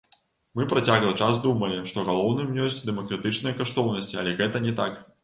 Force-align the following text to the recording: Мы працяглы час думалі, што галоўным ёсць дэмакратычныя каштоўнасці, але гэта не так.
Мы 0.59 0.63
працяглы 0.71 1.11
час 1.25 1.41
думалі, 1.43 1.77
што 1.91 2.05
галоўным 2.07 2.57
ёсць 2.65 2.79
дэмакратычныя 2.87 3.59
каштоўнасці, 3.61 4.19
але 4.23 4.35
гэта 4.41 4.65
не 4.65 4.73
так. 4.81 4.99